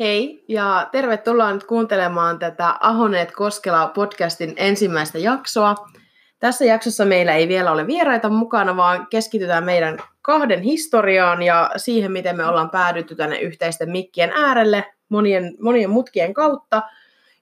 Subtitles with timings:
[0.00, 5.74] Hei ja tervetuloa nyt kuuntelemaan tätä Ahoneet Koskela podcastin ensimmäistä jaksoa.
[6.38, 12.12] Tässä jaksossa meillä ei vielä ole vieraita mukana, vaan keskitytään meidän kahden historiaan ja siihen,
[12.12, 16.82] miten me ollaan päädytty tänne yhteisten mikkien äärelle monien, monien mutkien kautta.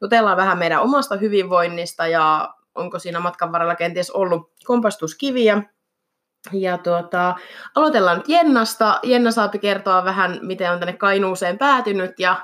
[0.00, 5.62] Jutellaan vähän meidän omasta hyvinvoinnista ja onko siinä matkan varrella kenties ollut kompastuskiviä.
[6.52, 7.34] Ja tuota,
[7.74, 9.00] aloitellaan nyt Jennasta.
[9.02, 12.36] Jenna saapi kertoa vähän, miten on tänne Kainuuseen päätynyt ja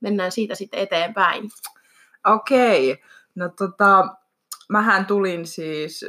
[0.00, 1.50] mennään siitä sitten eteenpäin.
[2.26, 3.02] Okei,
[3.34, 4.16] no tota,
[4.68, 6.04] mähän tulin siis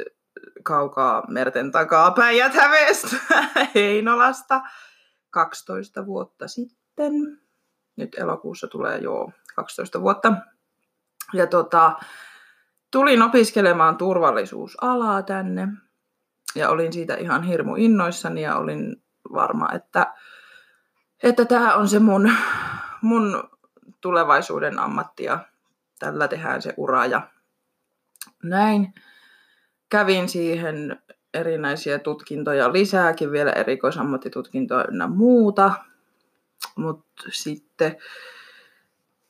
[0.62, 2.52] kaukaa merten takaa päijät
[3.74, 4.60] Heinolasta
[5.30, 7.12] 12 vuotta sitten.
[7.96, 10.32] Nyt elokuussa tulee jo 12 vuotta.
[11.32, 11.92] Ja tota,
[12.90, 15.68] tulin opiskelemaan turvallisuusalaa tänne.
[16.56, 19.02] Ja olin siitä ihan hirmu innoissani ja olin
[19.32, 20.14] varma, että,
[21.22, 22.32] että tämä on se mun,
[23.02, 23.50] mun
[24.00, 25.38] tulevaisuuden ammatti ja
[25.98, 27.30] tällä tehdään se ura ja
[28.42, 28.94] näin.
[29.88, 31.02] Kävin siihen
[31.34, 35.72] erinäisiä tutkintoja lisääkin, vielä erikoisammattitutkintoja ynnä muuta.
[36.76, 37.96] Mutta sitten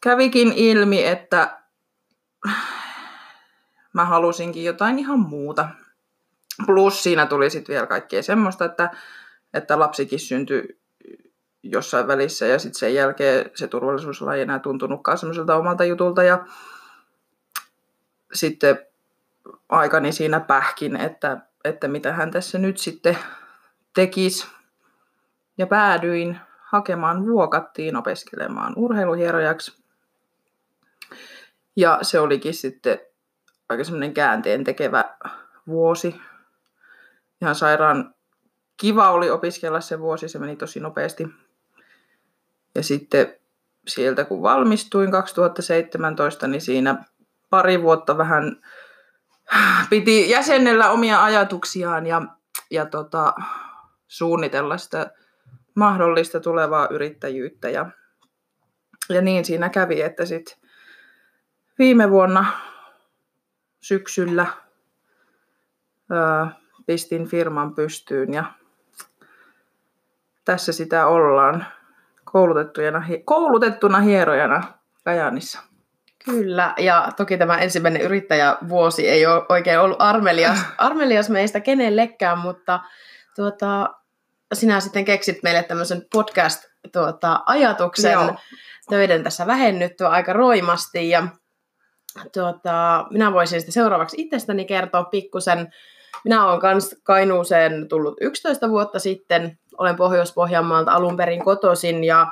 [0.00, 1.62] kävikin ilmi, että
[3.92, 5.68] mä halusinkin jotain ihan muuta.
[6.66, 8.90] Plus siinä tuli sitten vielä kaikkea semmoista, että,
[9.54, 10.80] että lapsikin syntyi
[11.62, 16.46] jossain välissä ja sitten sen jälkeen se turvallisuus ei enää tuntunutkaan semmoiselta omalta jutulta ja
[18.32, 18.78] sitten
[19.68, 23.18] aikani siinä pähkin, että, että mitä hän tässä nyt sitten
[23.94, 24.46] tekisi.
[25.58, 29.82] Ja päädyin hakemaan vuokattiin opiskelemaan urheiluhierojaksi.
[31.76, 32.98] Ja se olikin sitten
[33.68, 35.04] aika semmoinen käänteen tekevä
[35.66, 36.20] vuosi.
[37.42, 38.14] Ihan sairaan
[38.76, 41.26] kiva oli opiskella se vuosi, se meni tosi nopeasti.
[42.74, 43.34] Ja sitten
[43.88, 47.04] sieltä kun valmistuin 2017, niin siinä
[47.50, 48.62] pari vuotta vähän
[49.90, 52.22] piti jäsennellä omia ajatuksiaan ja,
[52.70, 53.34] ja tota,
[54.08, 55.10] suunnitella sitä
[55.74, 57.70] mahdollista tulevaa yrittäjyyttä.
[57.70, 57.90] Ja,
[59.08, 60.58] ja niin siinä kävi, että sitten
[61.78, 62.46] viime vuonna
[63.80, 64.46] syksyllä
[66.10, 68.44] ää, pistin firman pystyyn ja
[70.44, 71.66] tässä sitä ollaan
[73.24, 74.62] koulutettuna hierojana
[75.04, 75.60] Kajaanissa.
[76.24, 82.80] Kyllä, ja toki tämä ensimmäinen yrittäjävuosi ei ole oikein ollut armelias, armelias meistä kenellekään, mutta
[83.36, 83.94] tuota,
[84.52, 88.34] sinä sitten keksit meille tämmöisen podcast-ajatuksen tuota,
[88.88, 91.28] töiden tässä vähennyttyä aika roimasti, ja
[92.32, 95.72] tuota, minä voisin sitten seuraavaksi itsestäni kertoa pikkusen.
[96.24, 102.26] Minä olen myös Kainuuseen tullut 11 vuotta sitten, olen Pohjois-Pohjanmaalta alun perin kotoisin ja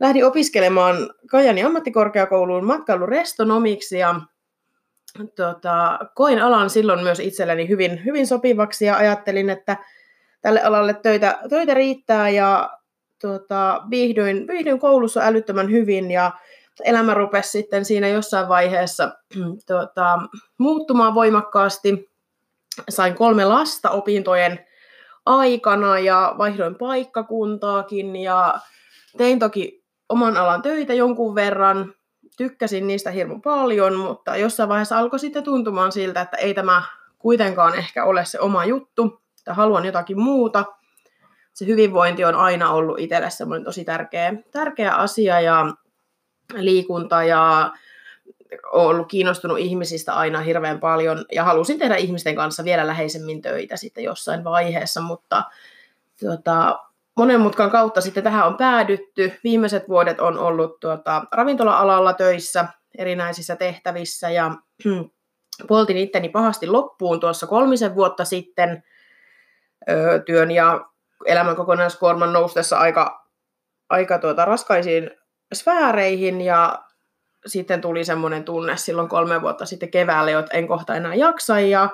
[0.00, 0.96] lähdin opiskelemaan
[1.30, 4.20] Kajani ammattikorkeakouluun matkailurestonomiksi ja
[5.36, 9.76] tota, koin alan silloin myös itselleni hyvin, hyvin sopivaksi ja ajattelin, että
[10.40, 12.70] tälle alalle töitä, töitä riittää ja
[13.20, 16.32] tota, viihdyin, viihdyin koulussa älyttömän hyvin ja
[16.84, 19.12] elämä rupesi sitten siinä jossain vaiheessa
[19.66, 20.18] tota,
[20.58, 22.13] muuttumaan voimakkaasti.
[22.88, 24.66] Sain kolme lasta opintojen
[25.26, 28.58] aikana ja vaihdoin paikkakuntaakin ja
[29.16, 31.94] tein toki oman alan töitä jonkun verran.
[32.36, 36.82] Tykkäsin niistä hirmu paljon, mutta jossain vaiheessa alkoi sitten tuntumaan siltä, että ei tämä
[37.18, 40.64] kuitenkaan ehkä ole se oma juttu, että haluan jotakin muuta.
[41.52, 45.66] Se hyvinvointi on aina ollut itselle semmoinen tosi tärkeä, tärkeä asia ja
[46.54, 47.72] liikunta ja
[48.72, 53.76] olen ollut kiinnostunut ihmisistä aina hirveän paljon ja halusin tehdä ihmisten kanssa vielä läheisemmin töitä
[53.76, 55.42] sitten jossain vaiheessa, mutta
[56.20, 56.78] tuota,
[57.16, 59.32] monen mutkan kautta sitten tähän on päädytty.
[59.44, 64.54] Viimeiset vuodet on ollut tuota, ravintola-alalla töissä erinäisissä tehtävissä ja
[65.68, 68.82] poltin itteni pahasti loppuun tuossa kolmisen vuotta sitten
[69.90, 70.86] öö, työn ja
[71.26, 73.28] elämän kokonaiskuorman noustessa aika,
[73.90, 75.10] aika tuota, raskaisiin
[75.54, 76.84] sfääreihin ja
[77.46, 81.88] sitten tuli semmoinen tunne silloin kolme vuotta sitten keväällä, että en kohta enää jaksa ja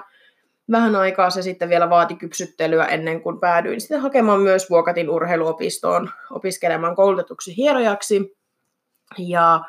[0.71, 6.11] vähän aikaa se sitten vielä vaati kypsyttelyä ennen kuin päädyin sitten hakemaan myös Vuokatin urheiluopistoon
[6.31, 8.37] opiskelemaan koulutetuksi hierojaksi.
[9.19, 9.61] Ja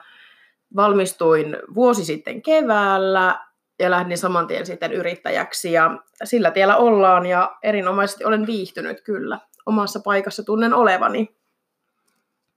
[0.75, 3.39] valmistuin vuosi sitten keväällä
[3.79, 9.39] ja lähdin saman tien sitten yrittäjäksi ja sillä tiellä ollaan ja erinomaisesti olen viihtynyt kyllä.
[9.65, 11.35] Omassa paikassa tunnen olevani.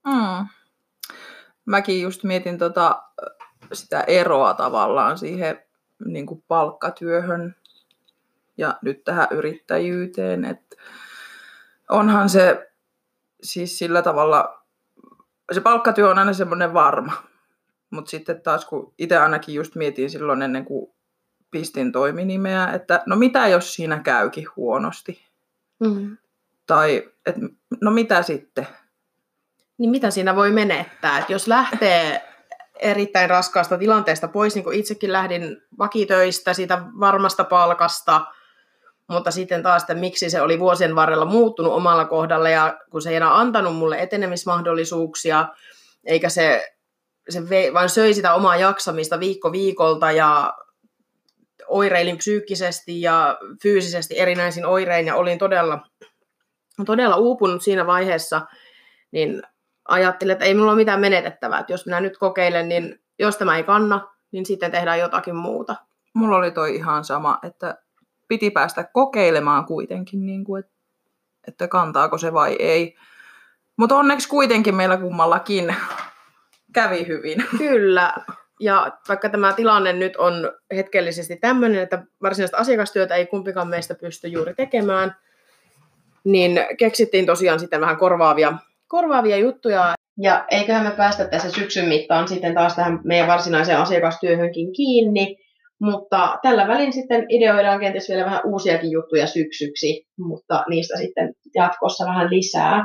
[0.07, 0.47] Mm
[1.67, 3.03] mäkin just mietin tota,
[3.73, 5.63] sitä eroa tavallaan siihen
[6.05, 7.57] niin kuin palkkatyöhön
[8.57, 10.45] ja nyt tähän yrittäjyyteen.
[10.45, 10.77] Et
[11.91, 12.71] onhan se
[13.43, 14.65] siis sillä tavalla
[15.53, 17.13] se palkkatyö on aina semmoinen varma.
[17.91, 20.93] Mutta sitten taas kun itse ainakin just mietin silloin ennen kuin
[21.51, 25.27] pistin toiminimeä, että no mitä jos siinä käykin huonosti?
[25.81, 26.17] Mm.
[26.67, 27.37] Tai et,
[27.81, 28.67] no mitä sitten?
[29.79, 31.19] Niin mitä siinä voi menettää?
[31.19, 32.29] Et jos lähtee
[32.79, 38.27] erittäin raskaasta tilanteesta pois, niin kuin itsekin lähdin vakitöistä, siitä varmasta palkasta,
[39.09, 43.11] mutta sitten taas, että miksi se oli vuosien varrella muuttunut omalla kohdalla ja kun se
[43.11, 45.49] ei enää antanut mulle etenemismahdollisuuksia,
[46.05, 46.75] eikä se,
[47.29, 50.55] se vei, vaan söi sitä omaa jaksamista viikko viikolta ja
[51.67, 55.79] oireilin psyykkisesti ja fyysisesti erinäisin oirein ja olin todella,
[56.87, 58.41] todella uupunut siinä vaiheessa,
[59.13, 59.43] niin
[59.89, 63.57] ajattelin, että ei minulla ole mitään menetettävää, että jos minä nyt kokeilen, niin jos tämä
[63.57, 65.77] ei kanna, niin sitten tehdään jotakin muuta.
[66.15, 67.79] Mulla oli toi ihan sama, että
[68.29, 70.73] piti päästä kokeilemaan kuitenkin, niin kuin, että,
[71.49, 72.97] että kantaako se vai ei.
[73.77, 75.77] Mutta onneksi kuitenkin meillä kummallakin
[76.73, 77.45] kävi hyvin.
[77.59, 78.15] Kyllä.
[78.61, 84.29] Ja vaikka tämä tilanne nyt on hetkellisesti tämmöinen, että varsinaista asiakastyötä ei kumpikaan meistä pysty
[84.29, 85.17] juuri tekemään,
[86.25, 88.53] niin keksittiin tosiaan sitten vähän korvaavia,
[88.95, 89.95] korvaavia juttuja.
[90.23, 95.37] Ja eiköhän me päästä tässä syksyn mittaan sitten taas tähän meidän varsinaiseen asiakastyöhönkin kiinni.
[95.81, 102.05] Mutta tällä välin sitten ideoidaan kenties vielä vähän uusiakin juttuja syksyksi, mutta niistä sitten jatkossa
[102.05, 102.83] vähän lisää.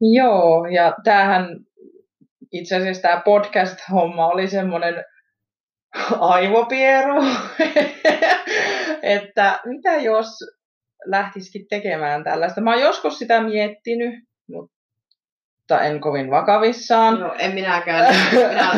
[0.00, 1.44] Joo, ja tämähän
[2.52, 5.04] itse asiassa tämä podcast-homma oli semmoinen
[6.18, 7.22] aivopieru,
[9.02, 10.28] että mitä jos
[11.04, 12.60] lähtisikin tekemään tällaista.
[12.60, 14.14] Mä oon joskus sitä miettinyt,
[14.48, 14.77] mutta
[15.76, 17.20] en kovin vakavissaan.
[17.20, 18.16] No, en minäkään.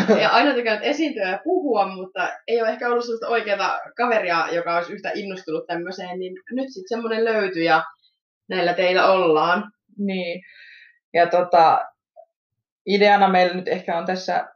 [0.08, 4.76] Minä aina tykännyt esiintyä ja puhua, mutta ei ole ehkä ollut sellaista oikeaa kaveria, joka
[4.76, 7.82] olisi yhtä innostunut tämmöiseen, niin nyt sitten semmoinen löytyi ja
[8.48, 9.72] näillä teillä ollaan.
[9.98, 10.42] Niin.
[11.14, 11.86] Ja tota,
[12.86, 14.48] ideana meillä nyt ehkä on tässä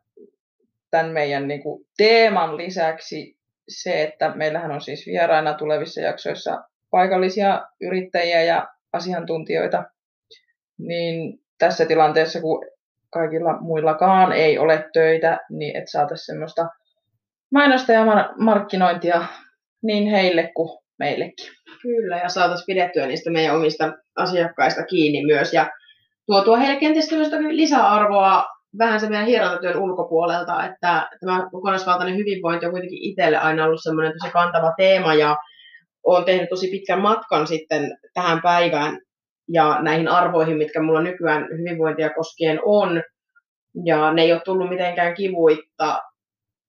[0.91, 3.37] tämän meidän niin kuin, teeman lisäksi
[3.69, 9.85] se, että meillähän on siis vieraina tulevissa jaksoissa paikallisia yrittäjiä ja asiantuntijoita,
[10.79, 12.65] niin tässä tilanteessa, kun
[13.13, 16.67] kaikilla muillakaan ei ole töitä, niin että saataisiin semmoista
[17.53, 18.05] mainosta ja
[18.39, 19.25] markkinointia
[19.83, 21.47] niin heille kuin meillekin.
[21.83, 25.71] Kyllä, ja saataisiin pidettyä niistä meidän omista asiakkaista kiinni myös, ja
[26.27, 27.11] tuotua heille kenties
[27.51, 28.45] lisäarvoa
[28.79, 34.13] vähän se meidän hierontatyön ulkopuolelta, että tämä kokonaisvaltainen hyvinvointi on kuitenkin itselle aina ollut semmoinen
[34.19, 35.37] tosi kantava teema ja
[36.05, 38.99] olen tehnyt tosi pitkän matkan sitten tähän päivään
[39.49, 43.03] ja näihin arvoihin, mitkä mulla nykyään hyvinvointia koskien on.
[43.85, 46.03] Ja ne ei ole tullut mitenkään kivuitta.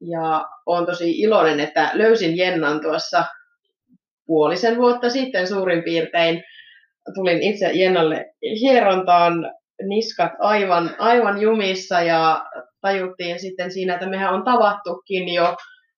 [0.01, 3.25] Ja olen tosi iloinen, että löysin Jennan tuossa
[4.25, 6.43] puolisen vuotta sitten suurin piirtein
[7.13, 8.25] tulin itse Jennalle
[8.61, 9.33] hierontaan
[9.87, 12.45] niskat aivan, aivan jumissa ja
[12.81, 15.55] tajuttiin sitten siinä, että mehän on tavattukin jo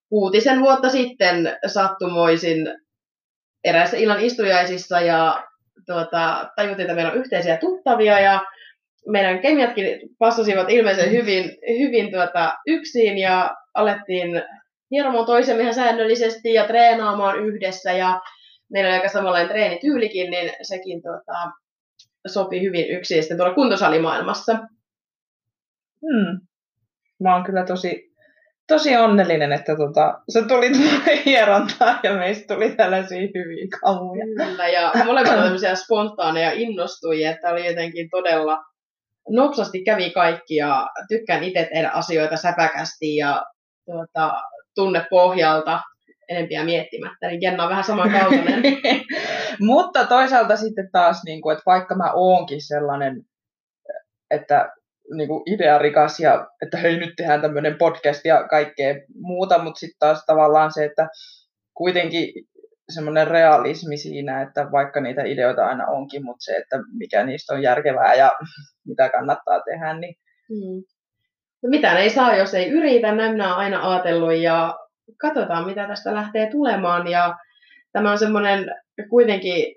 [0.09, 2.67] kuutisen vuotta sitten sattumoisin
[3.63, 5.43] eräissä illan istujaisissa ja
[5.85, 8.45] tuota, tajuttiin, että meillä on yhteisiä tuttavia ja
[9.07, 9.85] meidän kemiatkin
[10.19, 14.43] passasivat ilmeisen hyvin, hyvin tuota, yksin ja alettiin
[14.91, 18.21] hieromaan toisemme ihan säännöllisesti ja treenaamaan yhdessä ja
[18.71, 21.51] meillä oli aika samanlainen treenityylikin, niin sekin tuota,
[22.27, 24.53] sopi hyvin yksin sitten tuolla kuntosalimaailmassa.
[26.01, 26.39] Hmm.
[27.19, 28.11] Mä oon kyllä tosi,
[28.67, 30.71] tosi onnellinen, että tota, se tuli
[31.25, 34.25] hierontaa ja meistä tuli tällaisia hyviä kamuja.
[34.25, 38.63] Kyllä, ja molemmat tämmöisiä spontaaneja innostujia, että oli jotenkin todella
[39.29, 43.43] nopsasti kävi kaikki ja tykkään itse tehdä asioita säpäkästi ja
[43.85, 44.33] tuota,
[44.75, 45.79] tunne pohjalta
[46.29, 48.63] enempiä miettimättä, niin Jenna on vähän samankaltainen.
[49.59, 53.21] Mutta toisaalta sitten taas, niin kuin, että vaikka mä oonkin sellainen,
[54.31, 54.69] että
[55.15, 59.99] niin kuin idearikas ja että hei nyt tehdään tämmöinen podcast ja kaikkea muuta, mutta sitten
[59.99, 61.07] taas tavallaan se, että
[61.73, 62.33] kuitenkin
[62.89, 67.61] semmoinen realismi siinä, että vaikka niitä ideoita aina onkin, mutta se, että mikä niistä on
[67.61, 68.31] järkevää ja
[68.87, 70.15] mitä kannattaa tehdä, niin...
[70.49, 70.83] Hmm.
[71.63, 74.79] No mitään ei saa, jos ei yritä, näin minä olen aina ajatellut ja
[75.21, 77.07] katsotaan, mitä tästä lähtee tulemaan.
[77.07, 77.37] Ja
[77.91, 78.65] tämä on semmoinen,
[79.09, 79.75] kuitenkin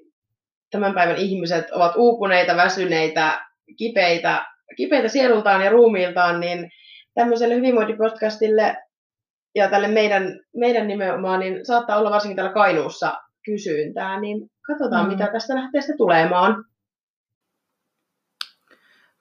[0.71, 3.41] tämän päivän ihmiset ovat uupuneita, väsyneitä,
[3.79, 4.45] kipeitä,
[4.77, 6.71] kipeitä sielultaan ja ruumiiltaan, niin
[7.15, 8.77] tämmöiselle hyvinvointipodcastille
[9.55, 15.13] ja tälle meidän, meidän nimenomaan, niin saattaa olla varsinkin täällä Kainuussa kysyntää, niin katsotaan, mm.
[15.13, 16.65] mitä tästä lähtee sitten tulemaan.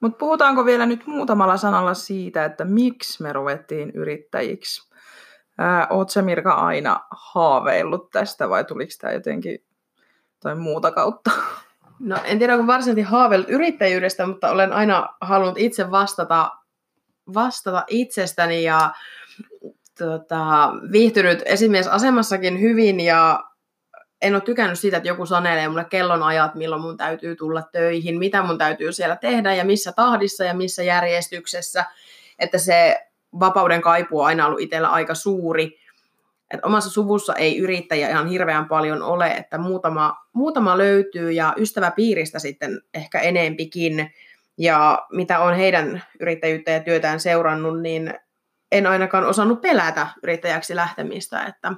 [0.01, 4.89] Mutta puhutaanko vielä nyt muutamalla sanalla siitä, että miksi me ruvettiin yrittäjiksi?
[5.89, 9.59] Oletko Mirka aina haaveillut tästä vai tuliko tämä jotenkin
[10.39, 11.31] tai muuta kautta?
[11.99, 16.51] No en tiedä, onko varsinaisesti haaveillut yrittäjyydestä, mutta olen aina halunnut itse vastata,
[17.33, 18.93] vastata itsestäni ja
[19.97, 23.43] tota, viihtynyt esimiesasemassakin hyvin ja
[24.21, 28.43] en ole tykännyt siitä, että joku sanelee mulle kellonajat, milloin mun täytyy tulla töihin, mitä
[28.43, 31.85] mun täytyy siellä tehdä ja missä tahdissa ja missä järjestyksessä.
[32.39, 33.05] Että se
[33.39, 35.79] vapauden kaipu on aina ollut itsellä aika suuri.
[36.51, 42.39] Et omassa suvussa ei yrittäjiä ihan hirveän paljon ole, että muutama, muutama löytyy ja ystäväpiiristä
[42.39, 44.13] sitten ehkä enempikin.
[44.57, 48.13] Ja mitä on heidän yrittäjyyttä ja työtään seurannut, niin
[48.71, 51.73] en ainakaan osannut pelätä yrittäjäksi lähtemistä, että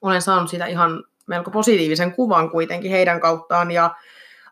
[0.00, 3.94] olen saanut sitä ihan melko positiivisen kuvan kuitenkin heidän kauttaan ja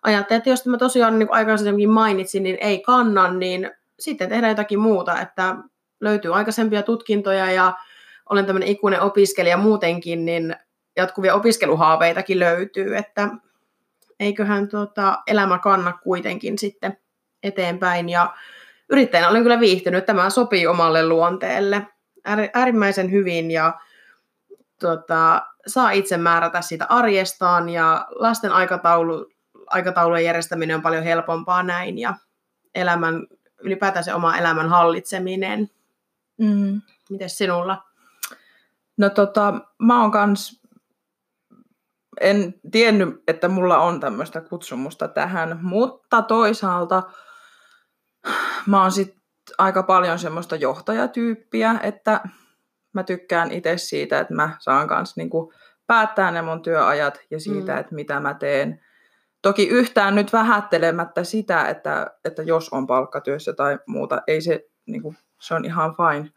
[0.02, 4.80] ajattelin, että jos mä tosiaan niin aikaisemmin mainitsin, niin ei kannan, niin sitten tehdään jotakin
[4.80, 5.56] muuta, että
[6.00, 7.73] löytyy aikaisempia tutkintoja ja
[8.30, 10.56] olen tämmöinen ikuinen opiskelija muutenkin, niin
[10.96, 13.28] jatkuvia opiskeluhaaveitakin löytyy, että
[14.20, 16.98] eiköhän tuota, elämä kanna kuitenkin sitten
[17.42, 18.08] eteenpäin.
[18.08, 18.34] Ja
[18.90, 21.86] yrittäjänä olen kyllä viihtynyt, tämä sopii omalle luonteelle
[22.54, 23.80] äärimmäisen hyvin ja
[24.80, 29.32] tuota, saa itse määrätä siitä arjestaan ja lasten aikataulu,
[29.66, 32.14] aikataulujen järjestäminen on paljon helpompaa näin ja
[32.74, 33.26] elämän,
[33.60, 35.70] ylipäätään se oma elämän hallitseminen.
[36.38, 36.80] Mm.
[37.10, 37.84] Miten sinulla?
[38.96, 40.60] No tota, mä oon kans,
[42.21, 47.02] en tiennyt, että mulla on tämmöistä kutsumusta tähän, mutta toisaalta
[48.66, 49.16] mä oon sit
[49.59, 52.21] aika paljon semmoista johtajatyyppiä, että
[52.92, 55.52] mä tykkään itse siitä, että mä saan kanssa niinku
[55.87, 57.78] päättää ne mun työajat ja siitä, mm.
[57.78, 58.80] että mitä mä teen.
[59.42, 65.14] Toki yhtään nyt vähättelemättä sitä, että, että jos on palkkatyössä tai muuta, ei se, niinku,
[65.40, 66.30] se on ihan fine.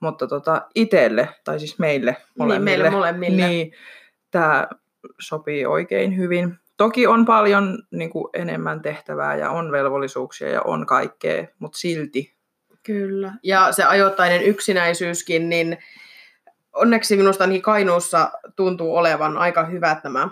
[0.00, 3.48] Mutta tota, itselle, tai siis meille molemmille, niin, meille molemmille.
[3.48, 3.72] niin
[4.30, 4.68] tämä
[5.20, 6.58] sopii oikein hyvin.
[6.76, 12.36] Toki on paljon niin kuin, enemmän tehtävää ja on velvollisuuksia ja on kaikkea, mutta silti
[12.86, 13.32] Kyllä.
[13.42, 15.78] Ja se ajoittainen yksinäisyyskin, niin
[16.72, 20.28] onneksi minusta ainakin Kainuussa tuntuu olevan aika hyvät nämä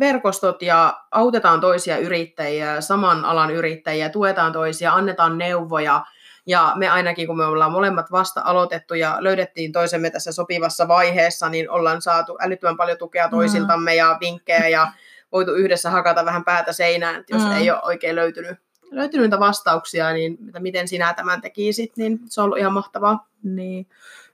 [0.00, 6.04] verkostot ja autetaan toisia yrittäjiä, saman alan yrittäjiä, tuetaan toisia, annetaan neuvoja.
[6.46, 11.48] Ja me ainakin, kun me ollaan molemmat vasta aloitettu ja löydettiin toisemme tässä sopivassa vaiheessa,
[11.48, 14.92] niin ollaan saatu älyttömän paljon tukea toisiltamme ja vinkkejä ja
[15.32, 17.52] voitu yhdessä hakata vähän päätä seinään, jos mm.
[17.52, 18.58] ei ole oikein löytynyt
[18.90, 23.28] löytynyt niitä vastauksia, niin että miten sinä tämän tekisit, niin se on ollut ihan mahtavaa.
[23.42, 23.86] Niin.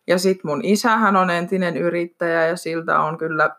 [0.06, 3.50] Ja sitten mun isähän on entinen yrittäjä ja siltä on kyllä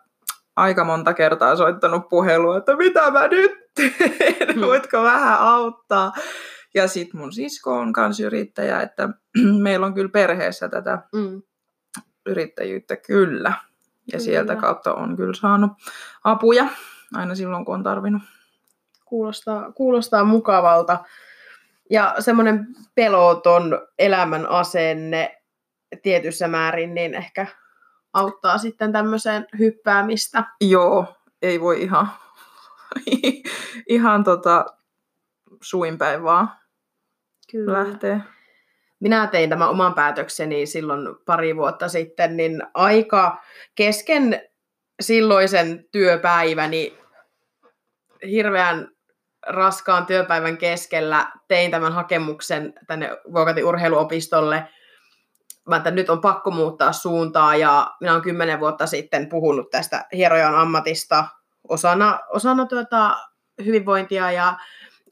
[0.56, 4.60] aika monta kertaa soittanut puhelua, että mitä mä nyt teen, hmm.
[4.60, 6.12] voitko vähän auttaa.
[6.74, 9.08] Ja sitten mun sisko on kans yrittäjä, että
[9.62, 11.42] meillä on kyllä perheessä tätä mm.
[12.26, 13.48] yrittäjyyttä kyllä.
[13.48, 13.58] Ja
[14.10, 14.24] kyllä.
[14.24, 15.72] sieltä kautta on kyllä saanut
[16.24, 16.66] apuja
[17.14, 18.22] aina silloin, kun on tarvinnut.
[19.04, 21.04] Kuulostaa, kuulostaa mukavalta.
[21.90, 25.42] Ja semmoinen peloton elämän asenne
[26.02, 27.46] tietyssä määrin, niin ehkä
[28.12, 30.44] auttaa sitten tämmöiseen hyppäämistä.
[30.60, 32.08] Joo, ei voi ihan,
[33.88, 34.66] ihan tota,
[35.62, 36.50] suinpäin vaan
[37.54, 37.72] Kyllä.
[37.72, 38.20] lähteä.
[39.00, 43.42] Minä tein tämän oman päätökseni silloin pari vuotta sitten, niin aika
[43.74, 44.42] kesken
[45.00, 46.98] silloisen työpäiväni
[48.30, 48.88] hirveän
[49.46, 54.68] raskaan työpäivän keskellä tein tämän hakemuksen tänne Vuokatin urheiluopistolle.
[55.68, 60.04] Mä että nyt on pakko muuttaa suuntaa ja minä olen kymmenen vuotta sitten puhunut tästä
[60.12, 61.26] hierojan ammatista
[61.68, 63.16] osana, osana tuota
[63.64, 64.58] hyvinvointia ja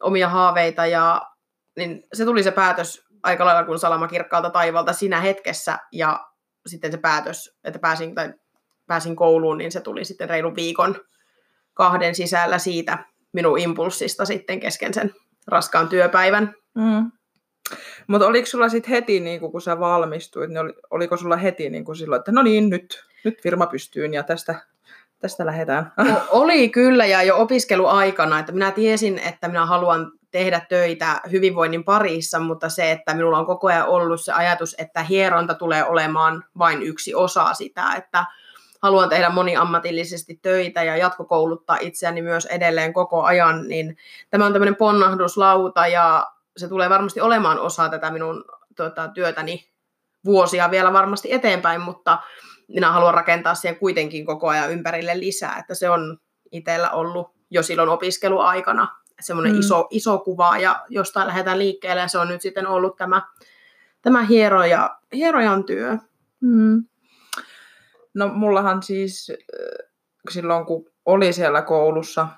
[0.00, 1.31] omia haaveita ja
[1.76, 6.20] niin se tuli se päätös aika lailla kuin salama kirkkaalta taivalta siinä hetkessä ja
[6.66, 8.34] sitten se päätös, että pääsin, tai
[8.86, 10.96] pääsin kouluun, niin se tuli sitten reilun viikon
[11.74, 12.98] kahden sisällä siitä,
[13.32, 15.14] minun impulssista sitten kesken sen
[15.46, 16.54] raskaan työpäivän.
[16.74, 17.12] Mm.
[18.06, 21.96] Mutta oliko sulla sitten heti, niin kun sä valmistuit, niin oli, oliko sulla heti niin
[21.96, 24.54] silloin, että no niin, nyt, nyt firma pystyyn ja tästä,
[25.18, 25.92] tästä lähdetään?
[26.30, 32.38] Oli kyllä ja jo opiskeluaikana, että minä tiesin, että minä haluan tehdä töitä hyvinvoinnin parissa,
[32.38, 36.82] mutta se, että minulla on koko ajan ollut se ajatus, että hieronta tulee olemaan vain
[36.82, 38.24] yksi osa sitä, että
[38.82, 43.96] haluan tehdä moniammatillisesti töitä ja jatkokouluttaa itseäni myös edelleen koko ajan, niin
[44.30, 48.44] tämä on tämmöinen ponnahduslauta ja se tulee varmasti olemaan osa tätä minun
[48.76, 49.68] tuota, työtäni
[50.24, 52.18] vuosia vielä varmasti eteenpäin, mutta
[52.68, 56.18] minä haluan rakentaa siihen kuitenkin koko ajan ympärille lisää, että se on
[56.52, 59.58] itsellä ollut jo silloin opiskeluaikana semmoinen mm.
[59.58, 63.22] iso, iso kuva ja jostain lähdetään liikkeelle ja se on nyt sitten ollut tämä,
[64.02, 65.98] tämä hieroja, hierojan työ.
[66.40, 66.84] Mm.
[68.14, 69.32] No mullahan siis
[70.30, 72.28] silloin, kun oli siellä koulussa,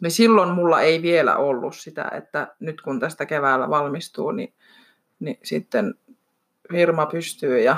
[0.00, 4.54] niin silloin mulla ei vielä ollut sitä, että nyt kun tästä keväällä valmistuu, niin,
[5.20, 5.94] niin sitten
[6.72, 7.76] firma pystyy ja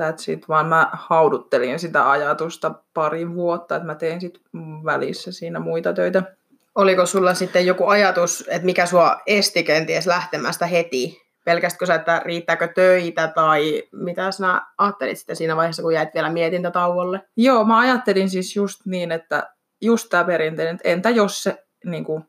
[0.00, 4.42] that's it, vaan mä hauduttelin sitä ajatusta pari vuotta, että mä tein sitten
[4.84, 6.35] välissä siinä muita töitä.
[6.76, 11.22] Oliko sulla sitten joku ajatus, että mikä sua esti kenties lähtemästä heti?
[11.44, 16.30] Pelkästkö sä, että riittääkö töitä tai mitä sinä ajattelit sitten siinä vaiheessa, kun jäit vielä
[16.30, 17.20] mietintätauolle?
[17.36, 22.04] Joo, mä ajattelin siis just niin, että just tämä perinteinen, että entä jos se niin
[22.04, 22.24] kuin,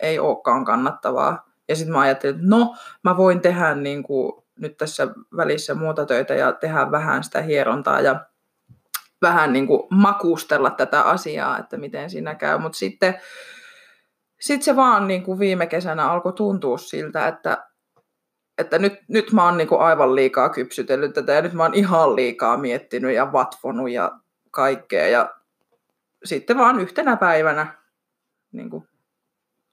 [0.00, 1.46] ei olekaan kannattavaa.
[1.68, 6.06] Ja sitten mä ajattelin, että no, mä voin tehdä niin kuin, nyt tässä välissä muuta
[6.06, 8.20] töitä ja tehdä vähän sitä hierontaa ja
[9.22, 12.58] vähän niin kuin makustella tätä asiaa, että miten siinä käy.
[12.58, 13.20] Mutta sitten
[14.42, 17.66] sit se vaan niin kuin viime kesänä alkoi tuntua siltä, että,
[18.58, 21.74] että nyt, nyt mä oon niin kuin aivan liikaa kypsytellyt tätä ja nyt mä oon
[21.74, 24.18] ihan liikaa miettinyt ja vatfonut ja
[24.50, 25.08] kaikkea.
[25.08, 25.36] Ja
[26.24, 27.66] sitten vaan yhtenä päivänä
[28.52, 28.88] niin kuin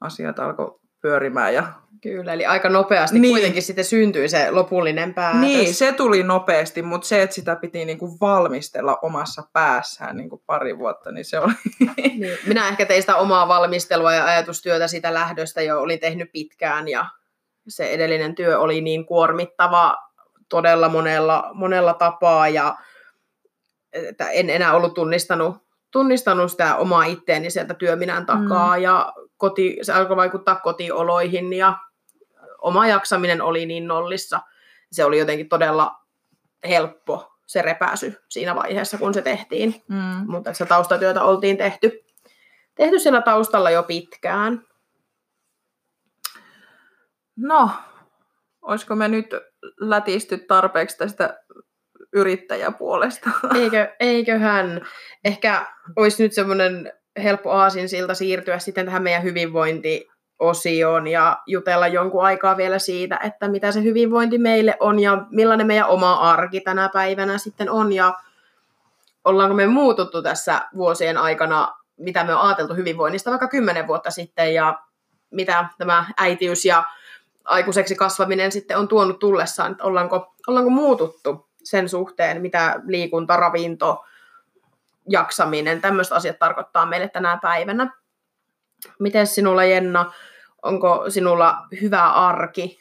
[0.01, 3.33] asiat alkoi pyörimään ja Kyllä, eli aika nopeasti niin.
[3.33, 5.41] kuitenkin sitten syntyi se lopullinen päätös.
[5.41, 10.77] Niin, se tuli nopeasti, mutta se, että sitä piti niinku valmistella omassa päässään niinku pari
[10.77, 11.53] vuotta, niin se oli...
[11.97, 12.37] Niin.
[12.47, 17.05] Minä ehkä tein sitä omaa valmistelua ja ajatustyötä sitä lähdöstä jo olin tehnyt pitkään ja
[17.67, 19.97] se edellinen työ oli niin kuormittava
[20.49, 22.77] todella monella, monella tapaa ja
[23.93, 25.57] että en enää ollut tunnistanut,
[25.91, 28.83] tunnistanut sitä omaa itteeni sieltä työminän takaa mm.
[28.83, 31.77] ja koti, se alkoi vaikuttaa kotioloihin ja
[32.57, 34.39] oma jaksaminen oli niin nollissa.
[34.91, 35.95] Se oli jotenkin todella
[36.69, 39.83] helppo se repäsy siinä vaiheessa, kun se tehtiin.
[39.87, 40.31] Mm.
[40.31, 42.05] Mutta se taustatyötä oltiin tehty,
[42.75, 44.61] tehty siellä taustalla jo pitkään.
[47.35, 47.71] No,
[48.61, 49.27] olisiko me nyt
[49.79, 51.39] lätisty tarpeeksi tästä
[52.13, 53.29] yrittäjäpuolesta?
[53.55, 54.85] Eikö, eiköhän.
[55.25, 55.65] Ehkä
[55.95, 60.09] olisi nyt semmoinen helppo aasinsilta siirtyä sitten tähän meidän hyvinvointi
[60.39, 65.67] osioon ja jutella jonkun aikaa vielä siitä, että mitä se hyvinvointi meille on ja millainen
[65.67, 68.13] meidän oma arki tänä päivänä sitten on ja
[69.25, 74.53] ollaanko me muututtu tässä vuosien aikana, mitä me on ajateltu hyvinvoinnista vaikka kymmenen vuotta sitten
[74.53, 74.79] ja
[75.31, 76.83] mitä tämä äitiys ja
[77.45, 84.05] aikuiseksi kasvaminen sitten on tuonut tullessaan, että ollaanko, ollaanko muututtu sen suhteen, mitä liikunta, ravinto,
[85.09, 87.93] jaksaminen, tämmöiset asiat tarkoittaa meille tänä päivänä.
[88.99, 90.11] Miten sinulla Jenna,
[90.61, 92.79] onko sinulla hyvä arki?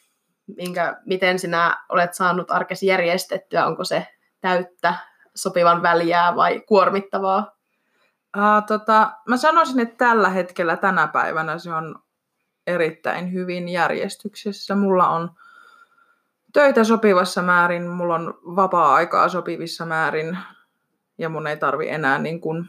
[0.56, 3.66] Minkä, miten sinä olet saanut arkesi järjestettyä?
[3.66, 4.06] Onko se
[4.40, 4.94] täyttä,
[5.34, 7.56] sopivan väliä vai kuormittavaa?
[8.36, 12.02] Uh, tota, mä sanoisin, että tällä hetkellä tänä päivänä se on
[12.66, 14.74] erittäin hyvin järjestyksessä.
[14.74, 15.30] Mulla on
[16.52, 20.38] töitä sopivassa määrin, mulla on vapaa-aikaa sopivissa määrin
[21.18, 22.68] ja mun ei tarvi enää niin kuin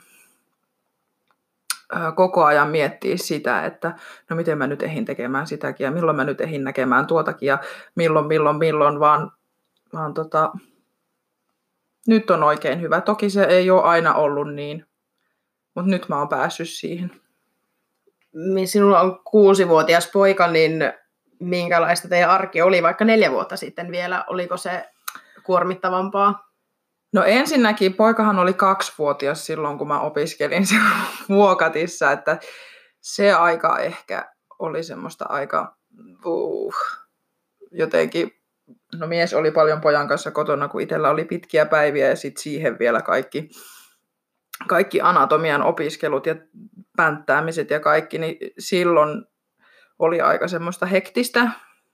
[2.15, 3.95] koko ajan miettiä sitä, että
[4.29, 7.59] no miten mä nyt ehin tekemään sitäkin ja milloin mä nyt ehin näkemään tuotakin ja
[7.95, 9.31] milloin, milloin, milloin, vaan,
[9.93, 10.51] vaan tota,
[12.07, 13.01] nyt on oikein hyvä.
[13.01, 14.85] Toki se ei ole aina ollut niin,
[15.75, 17.12] mutta nyt mä oon päässyt siihen.
[18.65, 20.93] Sinulla on kuusivuotias poika, niin
[21.39, 24.25] minkälaista teidän arki oli vaikka neljä vuotta sitten vielä?
[24.27, 24.89] Oliko se
[25.43, 26.48] kuormittavampaa?
[27.13, 30.63] No ensinnäkin poikahan oli kaksivuotias silloin, kun mä opiskelin
[31.30, 32.38] vuokatissa, että
[33.02, 35.78] se aika ehkä oli semmoista aika
[36.26, 36.76] uh,
[37.72, 38.32] jotenkin,
[38.95, 42.80] no mies oli paljon pojan kanssa kotona, kun itsellä oli pitkiä päiviä ja sitten siihen
[42.80, 43.50] vielä kaikki,
[44.67, 46.36] kaikki anatomian opiskelut ja
[46.98, 49.26] pänttäämiset ja kaikki, niin silloin
[50.00, 51.52] oli aika semmoista hektistä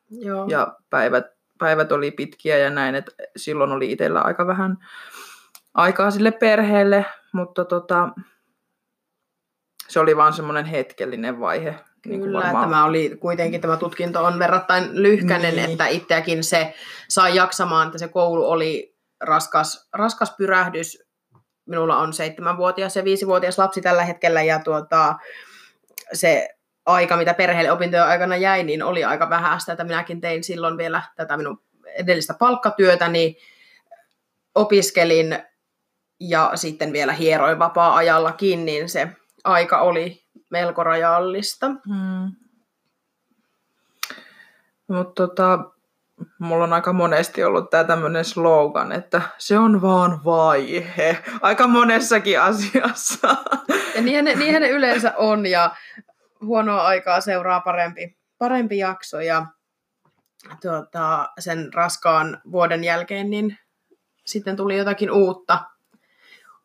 [0.10, 0.46] Joo.
[0.48, 4.78] ja päivät päivät oli pitkiä ja näin, että silloin oli itsellä aika vähän
[5.74, 8.10] aikaa sille perheelle, mutta tota,
[9.88, 11.80] se oli vaan semmoinen hetkellinen vaihe.
[12.06, 12.70] Niin Kyllä, varmaan...
[12.70, 15.72] tämä oli kuitenkin tämä tutkinto on verrattain lyhkäinen, niin.
[15.72, 16.74] että itseäkin se
[17.10, 21.04] sai jaksamaan, että se koulu oli raskas, raskas pyrähdys.
[21.66, 25.16] Minulla on seitsemänvuotias ja viisivuotias lapsi tällä hetkellä ja tuota,
[26.14, 26.55] se
[26.86, 31.02] aika, mitä perheelle opintojen aikana jäi, niin oli aika vähäistä, että minäkin tein silloin vielä
[31.16, 33.36] tätä minun edellistä palkkatyötä, niin
[34.56, 35.40] opiskelin
[36.20, 39.10] ja sitten vielä hieroin vapaa-ajallakin, niin se
[39.44, 41.68] aika oli melko rajallista.
[41.68, 42.32] Hmm.
[44.88, 45.60] Mutta tota,
[46.40, 51.24] mulla on aika monesti ollut tämä tämmöinen slogan, että se on vaan vaihe.
[51.42, 53.36] Aika monessakin asiassa.
[53.96, 55.72] Ja niinhän ne, niinhän ne yleensä on ja
[56.46, 59.46] huonoa aikaa seuraa parempi, parempi jakso ja
[60.62, 63.58] tuota, sen raskaan vuoden jälkeen niin
[64.26, 65.60] sitten tuli jotakin uutta.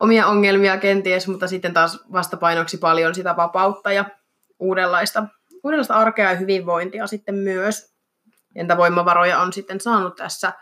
[0.00, 4.04] Omia ongelmia kenties, mutta sitten taas vastapainoksi paljon sitä vapautta ja
[4.58, 5.24] uudenlaista,
[5.64, 7.94] uudenlaista arkea ja hyvinvointia sitten myös.
[8.54, 10.52] Entä voimavaroja on sitten saanut tässä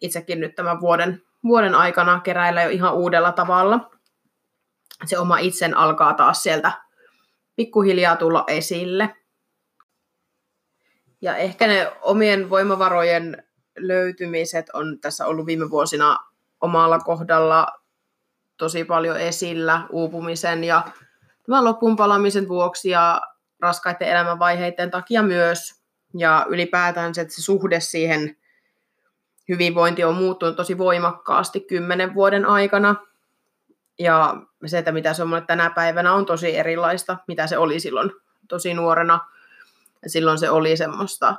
[0.00, 3.90] itsekin nyt tämän vuoden, vuoden aikana keräillä jo ihan uudella tavalla.
[5.04, 6.72] Se oma itsen alkaa taas sieltä
[7.56, 9.16] pikkuhiljaa tulla esille.
[11.20, 13.44] Ja ehkä ne omien voimavarojen
[13.76, 16.18] löytymiset on tässä ollut viime vuosina
[16.60, 17.66] omalla kohdalla
[18.56, 20.82] tosi paljon esillä uupumisen ja
[21.46, 23.20] tämän loppuunpalamisen vuoksi ja
[23.60, 25.84] raskaiden elämänvaiheiden takia myös.
[26.18, 28.36] Ja ylipäätään se, että se suhde siihen
[29.48, 32.96] hyvinvointi on muuttunut tosi voimakkaasti kymmenen vuoden aikana.
[33.98, 38.10] Ja se, että mitä se on tänä päivänä, on tosi erilaista, mitä se oli silloin
[38.48, 39.20] tosi nuorena.
[40.06, 41.36] Silloin se oli semmoista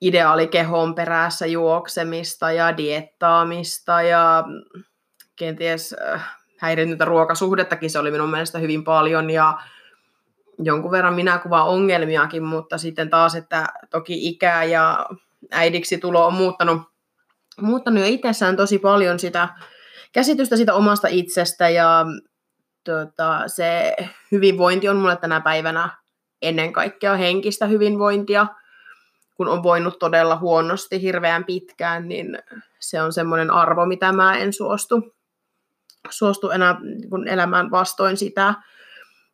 [0.00, 4.44] ideaalikehon perässä juoksemista ja diettaamista ja
[5.36, 9.58] kenties äh, häiriintynyttä ruokasuhdettakin se oli minun mielestä hyvin paljon ja
[10.58, 15.06] jonkun verran minä kuvaan ongelmiakin, mutta sitten taas, että toki ikä ja
[15.50, 16.82] äidiksi tulo on muuttanut,
[17.60, 19.48] muuttanut jo itsessään tosi paljon sitä
[20.14, 22.06] käsitystä sitä omasta itsestä ja
[22.84, 23.96] tota, se
[24.32, 25.88] hyvinvointi on mulle tänä päivänä
[26.42, 28.46] ennen kaikkea henkistä hyvinvointia.
[29.34, 32.38] Kun on voinut todella huonosti hirveän pitkään, niin
[32.80, 35.16] se on semmoinen arvo, mitä mä en suostu,
[36.10, 36.76] suostu enää
[37.10, 38.54] kun elämään vastoin sitä.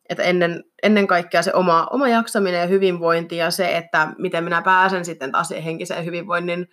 [0.09, 4.61] Että ennen, ennen kaikkea se oma, oma jaksaminen ja hyvinvointi ja se, että miten minä
[4.61, 6.69] pääsen sitten taas henkiseen hyvinvoinnin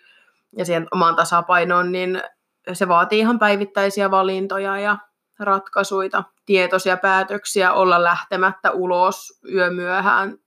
[0.56, 2.22] ja siihen omaan tasapainoon, niin
[2.72, 4.98] se vaatii ihan päivittäisiä valintoja ja
[5.38, 10.38] ratkaisuja, tietoisia päätöksiä olla lähtemättä ulos yömyöhään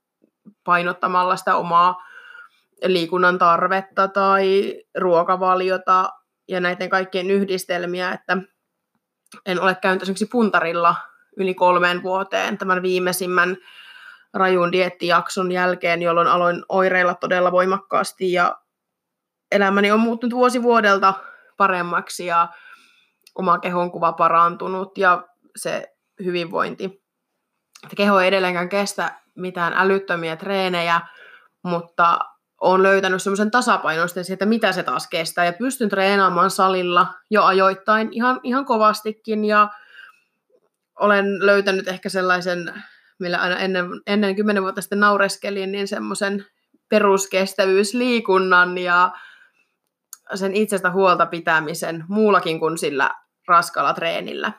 [0.63, 2.03] painottamalla sitä omaa
[2.85, 6.09] liikunnan tarvetta tai ruokavaliota
[6.47, 8.37] ja näiden kaikkien yhdistelmiä, että
[9.45, 10.95] en ole käynyt esimerkiksi puntarilla
[11.37, 13.57] yli kolmeen vuoteen tämän viimeisimmän
[14.33, 18.61] rajun diettijakson jälkeen, jolloin aloin oireilla todella voimakkaasti ja
[19.51, 21.13] elämäni on muuttunut vuosi vuodelta
[21.61, 22.47] paremmaksi ja
[23.35, 25.23] oma kehonkuva parantunut ja
[25.55, 25.87] se
[26.23, 27.03] hyvinvointi.
[27.97, 31.01] Keho ei edelleenkään kestä mitään älyttömiä treenejä,
[31.63, 32.19] mutta
[32.61, 35.45] olen löytänyt semmoisen tasapainon että mitä se taas kestää.
[35.45, 39.45] Ja pystyn treenaamaan salilla jo ajoittain ihan, ihan kovastikin.
[39.45, 39.69] Ja
[40.99, 42.83] olen löytänyt ehkä sellaisen,
[43.19, 46.45] millä aina ennen, ennen 10 vuotta sitten naureskelin, niin semmoisen
[46.89, 49.11] peruskestävyysliikunnan ja
[50.35, 53.11] sen itsestä huolta pitämisen muullakin kuin sillä
[53.47, 54.51] raskalla treenillä.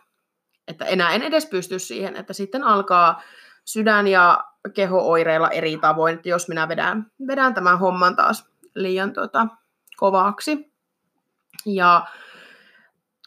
[0.69, 3.23] Että enää en edes pysty siihen, että sitten alkaa
[3.65, 4.45] sydän ja
[4.75, 9.47] keho oireilla eri tavoin, että jos minä vedän, vedän tämän homman taas liian tota,
[9.97, 10.73] kovaksi.
[11.67, 12.07] Ja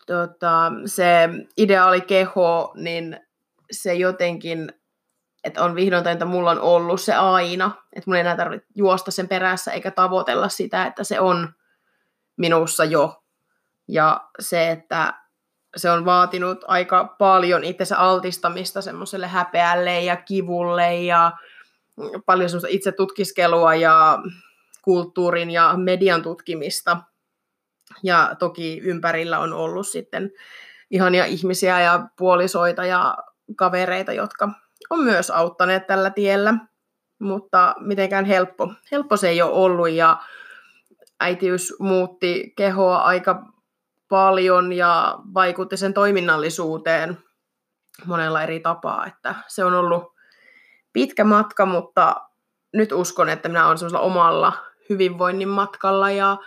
[0.08, 3.20] tota, se ideaali keho, niin
[3.72, 4.74] se jotenkin,
[5.44, 9.12] että on vihdoin että mulla on ollut se aina, että mun ei enää tarvitse juosta
[9.12, 11.54] sen perässä eikä tavoitella sitä, että se on
[12.38, 13.24] minussa jo.
[13.88, 15.14] Ja se, että
[15.76, 21.32] se on vaatinut aika paljon itsensä altistamista semmoiselle häpeälle ja kivulle ja
[22.26, 24.20] paljon semmoista itse tutkiskelua ja
[24.82, 26.98] kulttuurin ja median tutkimista.
[28.04, 30.32] Ja toki ympärillä on ollut sitten
[30.92, 33.18] ihania ihmisiä ja puolisoita ja
[33.56, 34.50] kavereita, jotka
[34.90, 36.54] on myös auttaneet tällä tiellä,
[37.20, 40.18] mutta mitenkään helppo, helppo se ei ole ollut ja
[41.20, 43.44] äitiys muutti kehoa aika
[44.10, 47.18] paljon ja vaikutti sen toiminnallisuuteen
[48.06, 50.16] monella eri tapaa, että se on ollut
[50.94, 52.16] pitkä matka, mutta
[52.74, 54.54] nyt uskon, että minä olen semmoisella omalla
[54.90, 56.38] hyvinvoinnin matkalla ja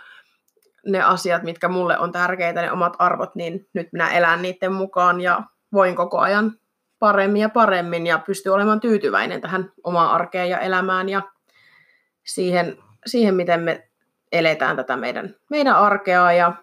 [0.85, 5.21] ne asiat, mitkä mulle on tärkeitä, ne omat arvot, niin nyt minä elän niiden mukaan
[5.21, 5.41] ja
[5.73, 6.59] voin koko ajan
[6.99, 11.21] paremmin ja paremmin ja pysty olemaan tyytyväinen tähän omaan arkeen ja elämään ja
[12.25, 13.88] siihen, siihen miten me
[14.31, 16.53] eletään tätä meidän, meidän arkea ja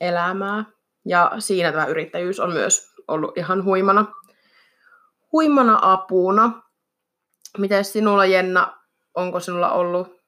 [0.00, 0.64] elämää.
[1.04, 4.06] Ja siinä tämä yrittäjyys on myös ollut ihan huimana,
[5.32, 6.62] huimana apuna.
[7.58, 8.78] Miten sinulla, Jenna,
[9.14, 10.18] onko sinulla ollut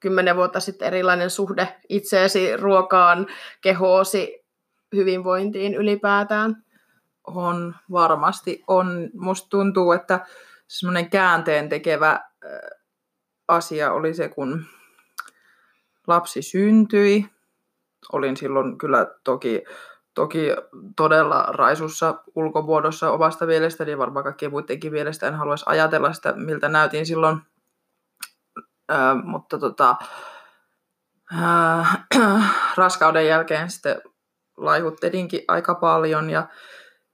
[0.00, 3.26] kymmenen vuotta sitten erilainen suhde itseesi, ruokaan,
[3.60, 4.44] kehoosi,
[4.94, 6.64] hyvinvointiin ylipäätään?
[7.26, 9.10] On, varmasti on.
[9.14, 10.26] Musta tuntuu, että
[10.68, 12.20] semmoinen käänteen tekevä
[13.48, 14.64] asia oli se, kun
[16.06, 17.26] lapsi syntyi.
[18.12, 19.64] Olin silloin kyllä toki,
[20.14, 20.48] toki
[20.96, 27.06] todella raisussa ulkomuodossa omasta mielestäni, varmaan kaikkien muidenkin mielestä en haluaisi ajatella sitä, miltä näytin
[27.06, 27.38] silloin.
[28.92, 29.96] Äh, mutta tota,
[31.42, 32.06] äh,
[32.76, 34.00] raskauden jälkeen sitten
[34.56, 36.48] laihuttelinkin aika paljon ja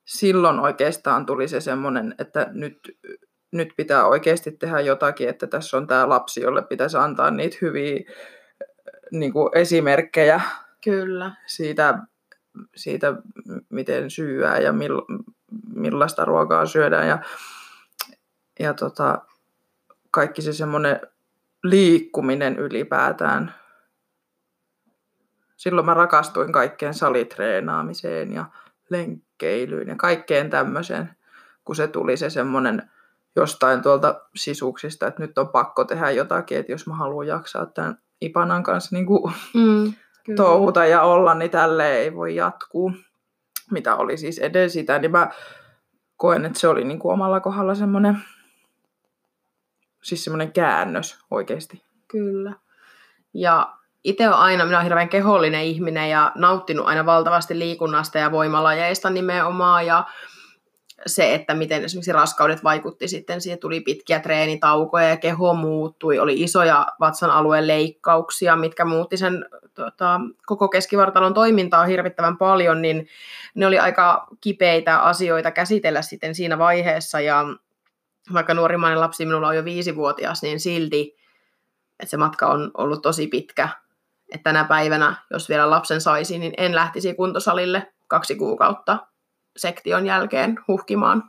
[0.06, 2.78] silloin oikeastaan tuli se semmoinen, että nyt,
[3.52, 8.00] nyt pitää oikeasti tehdä jotakin, että tässä on tämä lapsi, jolle pitäisi antaa niitä hyviä
[9.10, 10.40] niin kuin esimerkkejä
[10.84, 11.32] Kyllä.
[11.46, 11.98] siitä,
[12.76, 13.14] siitä,
[13.68, 15.00] miten syyää ja mill,
[15.74, 17.18] millaista ruokaa syödään ja,
[18.60, 19.18] ja tota,
[20.10, 21.00] kaikki se semmoinen
[21.64, 23.54] liikkuminen ylipäätään.
[25.56, 28.44] Silloin mä rakastuin kaikkeen salitreenaamiseen ja
[28.90, 31.10] lenkkeilyyn ja kaikkeen tämmöiseen,
[31.64, 32.90] kun se tuli se semmoinen
[33.36, 37.98] jostain tuolta sisuksista, että nyt on pakko tehdä jotakin, että jos mä haluan jaksaa tämän
[38.20, 39.92] Ipanan kanssa niin kuin mm,
[40.36, 42.92] touhuta ja olla, niin tälle ei voi jatkuu.
[43.70, 45.30] Mitä oli siis edes sitä, niin mä
[46.16, 48.18] koen, että se oli niin kuin omalla kohdalla semmoinen,
[50.02, 51.82] siis semmoinen käännös oikeasti.
[52.08, 52.52] Kyllä.
[53.34, 58.32] Ja itse on aina, minä olen hirveän kehollinen ihminen ja nauttinut aina valtavasti liikunnasta ja
[58.32, 60.04] voimalajeista nimenomaan ja
[61.06, 66.42] se, että miten esimerkiksi raskaudet vaikutti sitten, siihen tuli pitkiä treenitaukoja ja keho muuttui, oli
[66.42, 73.08] isoja vatsan alueen leikkauksia, mitkä muutti sen tota, koko keskivartalon toimintaa hirvittävän paljon, niin
[73.54, 77.20] ne oli aika kipeitä asioita käsitellä sitten siinä vaiheessa.
[77.20, 77.44] Ja
[78.32, 81.20] vaikka nuorimmainen lapsi minulla on jo viisivuotias, niin silti
[82.00, 83.68] että se matka on ollut tosi pitkä.
[84.32, 88.98] Että tänä päivänä, jos vielä lapsen saisi, niin en lähtisi kuntosalille kaksi kuukautta
[89.56, 91.22] sektion jälkeen huhkimaan.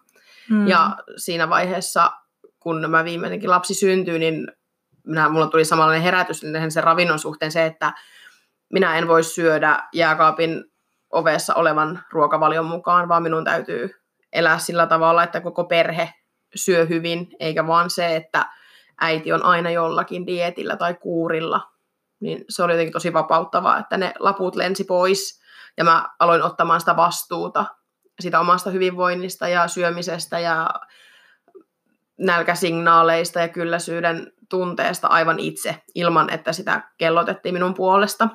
[0.49, 0.67] Mm.
[0.67, 2.11] Ja siinä vaiheessa,
[2.59, 4.47] kun mä viimeinenkin lapsi syntyi, niin
[5.07, 7.93] minä, mulla tuli samanlainen herätys niin sen ravinnon suhteen se, että
[8.73, 10.63] minä en voi syödä jääkaapin
[11.11, 13.89] ovessa olevan ruokavalion mukaan, vaan minun täytyy
[14.33, 16.13] elää sillä tavalla, että koko perhe
[16.55, 18.45] syö hyvin, eikä vaan se, että
[19.01, 21.71] äiti on aina jollakin dietillä tai kuurilla.
[22.19, 25.41] Niin se oli jotenkin tosi vapauttavaa, että ne laput lensi pois
[25.77, 27.65] ja mä aloin ottamaan sitä vastuuta
[28.21, 30.69] sitä omasta hyvinvoinnista ja syömisestä ja
[32.19, 38.29] nälkäsignaaleista ja kylläisyyden tunteesta aivan itse, ilman että sitä kellotettiin minun puolesta.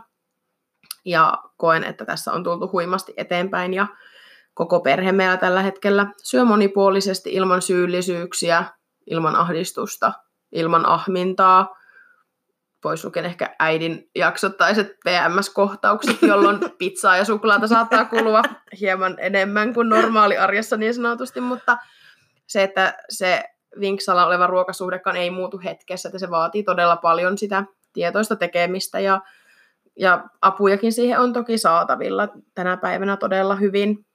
[1.04, 3.86] Ja koen, että tässä on tultu huimasti eteenpäin ja
[4.54, 8.64] koko perhe meillä tällä hetkellä syö monipuolisesti ilman syyllisyyksiä,
[9.06, 10.12] ilman ahdistusta,
[10.52, 11.76] ilman ahmintaa,
[12.86, 18.42] pois lukien ehkä äidin jaksottaiset PMS-kohtaukset, jolloin pizzaa ja suklaata saattaa kulua
[18.80, 21.78] hieman enemmän kuin normaali arjessa niin sanotusti, mutta
[22.46, 23.44] se, että se
[23.80, 29.20] vinksalla oleva ruokasuhdekaan ei muutu hetkessä, että se vaatii todella paljon sitä tietoista tekemistä ja,
[29.96, 34.06] ja apujakin siihen on toki saatavilla tänä päivänä todella hyvin.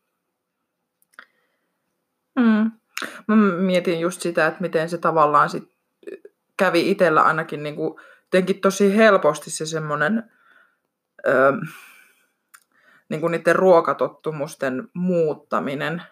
[2.35, 2.71] Mm.
[3.27, 5.63] Mä mietin just sitä, että miten se tavallaan sit
[6.57, 7.99] kävi itsellä ainakin niin kuin
[8.33, 10.31] jotenkin tosi helposti se semmoinen
[11.27, 11.51] öö,
[13.09, 16.03] niin kuin niiden ruokatottumusten muuttaminen.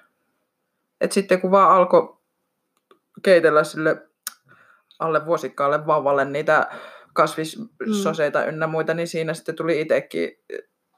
[1.01, 2.17] Et sitten kun vaan alkoi
[3.23, 4.07] keitellä sille
[4.99, 6.69] alle vuosikkaalle vauvalle niitä
[7.13, 8.47] kasvissoseita mm.
[8.47, 10.31] ynnä muita, niin siinä sitten tuli itsekin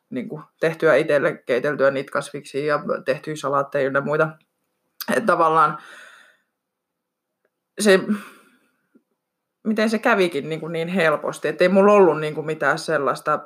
[0.10, 4.30] niin kuin tehtyä itselle keiteltyä niitä kasviksi ja tehtyä salaatteja ynnä muita.
[5.10, 5.78] Että tavallaan
[7.80, 8.00] se
[9.64, 13.40] miten se kävikin niin, kuin niin helposti, että ei mulla ollut niin kuin mitään sellaista,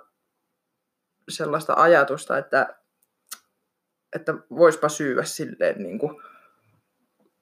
[1.29, 2.75] sellaista ajatusta, että,
[4.15, 6.21] että voispa syyä silleen niin kuin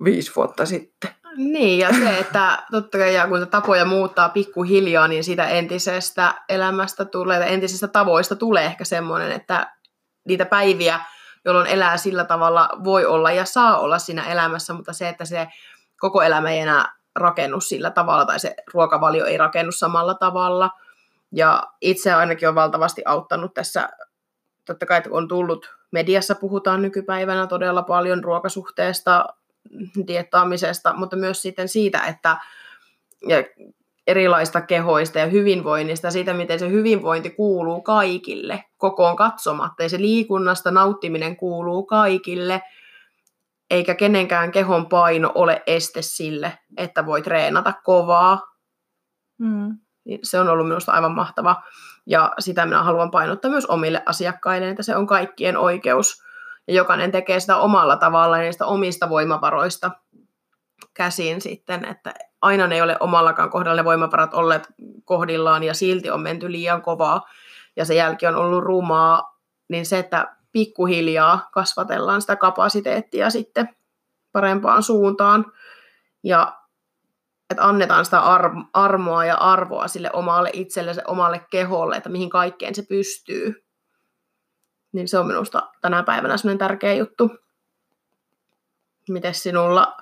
[0.04, 1.12] viisi vuotta sitten.
[1.38, 7.06] Niin, ja se, että totta kai ja kun tapoja muuttaa pikkuhiljaa, niin sitä entisestä elämästä
[7.06, 9.76] tulee, entisistä tavoista tulee ehkä semmoinen, että
[10.28, 11.00] niitä päiviä,
[11.46, 15.48] jolloin elää sillä tavalla, voi olla ja saa olla siinä elämässä, mutta se, että se
[16.00, 20.70] koko elämä ei enää rakennu sillä tavalla, tai se ruokavalio ei rakennu samalla tavalla.
[21.32, 23.90] Ja itse ainakin on valtavasti auttanut tässä,
[24.66, 29.26] totta kai kun on tullut, mediassa puhutaan nykypäivänä todella paljon ruokasuhteesta,
[30.08, 32.38] diettaamisesta, mutta myös sitten siitä, että
[33.28, 33.44] ja
[34.08, 40.72] erilaista kehoista ja hyvinvoinnista, siitä miten se hyvinvointi kuuluu kaikille, kokoon katsomatta, ja se liikunnasta
[40.72, 42.62] nauttiminen kuuluu kaikille–
[43.74, 48.42] eikä kenenkään kehon paino ole este sille, että voi treenata kovaa.
[49.40, 49.78] Mm.
[50.24, 51.64] Se on ollut minusta aivan mahtava.
[52.06, 56.24] Ja sitä minä haluan painottaa myös omille asiakkaille, että se on kaikkien oikeus.
[56.68, 59.92] Ja jokainen tekee sitä omalla tavalla ja niistä omista voimavaroista
[60.94, 64.68] käsin sitten, että aina ne ei ole omallakaan kohdalla ne voimavarat olleet
[65.06, 67.22] kohdillaan ja silti on menty liian kovaa
[67.76, 73.70] ja se jälki on ollut rumaa, niin se, että pikkuhiljaa kasvatellaan sitä kapasiteettia sitten
[74.32, 75.52] parempaan suuntaan
[76.24, 76.58] ja
[77.50, 78.22] että annetaan sitä
[78.74, 83.66] armoa ja arvoa sille omalle itselle, se omalle keholle, että mihin kaikkeen se pystyy.
[84.92, 87.30] Niin se on minusta tänä päivänä sellainen tärkeä juttu.
[89.10, 89.98] Miten sinulla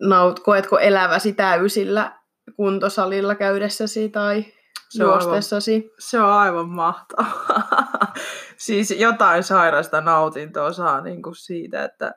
[0.00, 2.18] naut, koetko eläväsi täysillä
[2.56, 4.44] kuntosalilla käydessäsi tai
[4.88, 5.90] Se on aivan- juostessasi?
[5.98, 7.86] Se on aivan mahtavaa.
[8.56, 12.14] siis jotain sairasta nautintoa saa niin kuin siitä, että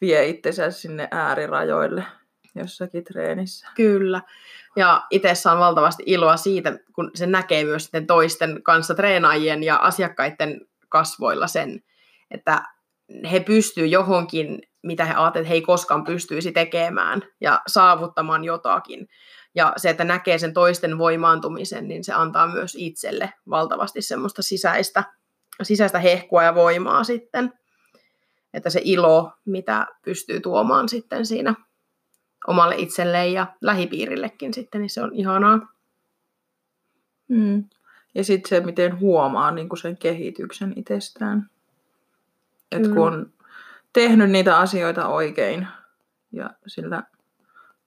[0.00, 2.04] vie itsensä sinne äärirajoille
[2.54, 3.68] jossakin treenissä.
[3.74, 4.22] Kyllä.
[4.76, 9.76] Ja itse saan valtavasti iloa siitä, kun se näkee myös sitten toisten kanssa treenaajien ja
[9.76, 11.82] asiakkaiden kasvoilla sen,
[12.30, 12.62] että
[13.30, 19.08] he pystyy johonkin, mitä he ajattelevat, että he ei koskaan pystyisi tekemään ja saavuttamaan jotakin.
[19.54, 25.04] Ja se, että näkee sen toisten voimaantumisen, niin se antaa myös itselle valtavasti semmoista sisäistä,
[25.62, 27.52] sisäistä hehkua ja voimaa sitten.
[28.54, 31.54] Että se ilo, mitä pystyy tuomaan sitten siinä
[32.46, 35.58] omalle itselleen ja lähipiirillekin sitten, niin se on ihanaa.
[37.28, 37.64] Mm.
[38.14, 41.50] Ja sitten se, miten huomaa niin sen kehityksen itsestään.
[42.72, 42.94] Et Kyllä.
[42.94, 43.32] kun on
[43.92, 45.68] tehnyt niitä asioita oikein
[46.32, 47.02] ja sillä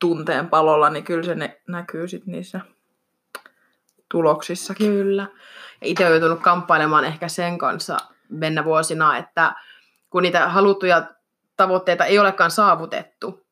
[0.04, 2.62] tunteen palolla, niin kyllä se ne näkyy sitten niissä
[4.12, 4.92] tuloksissakin.
[4.92, 5.28] Kyllä.
[5.82, 7.98] Ja itse olen joutunut kamppailemaan ehkä sen kanssa
[8.30, 9.56] mennä vuosina, että
[10.10, 11.04] kun niitä haluttuja
[11.58, 13.46] tavoitteita ei olekaan saavutettu,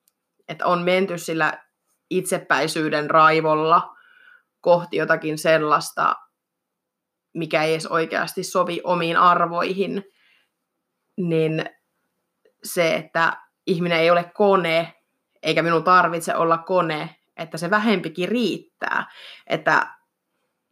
[0.47, 1.63] että on menty sillä
[2.09, 3.95] itsepäisyyden raivolla
[4.61, 6.15] kohti jotakin sellaista,
[7.33, 10.03] mikä ei edes oikeasti sovi omiin arvoihin,
[11.17, 11.65] niin
[12.63, 13.37] se, että
[13.67, 15.00] ihminen ei ole kone,
[15.43, 19.05] eikä minun tarvitse olla kone, että se vähempikin riittää.
[19.47, 19.87] Että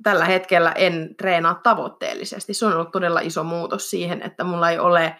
[0.03, 2.53] tällä hetkellä en treenaa tavoitteellisesti.
[2.53, 5.15] Se on ollut todella iso muutos siihen, että mulla ei ole